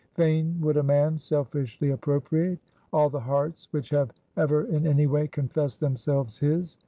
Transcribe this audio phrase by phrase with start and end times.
[0.15, 2.57] Fain would a man selfishly appropriate
[2.91, 6.79] all the hearts which have ever in any way confessed themselves his.